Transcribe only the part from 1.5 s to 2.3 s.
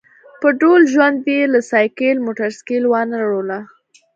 له سایکل